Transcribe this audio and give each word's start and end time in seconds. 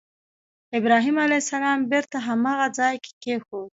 ابراهیم 0.79 1.15
علیه 1.25 1.41
السلام 1.43 1.79
بېرته 1.91 2.17
هماغه 2.27 2.67
ځای 2.79 2.95
کې 3.03 3.11
کېښود. 3.23 3.69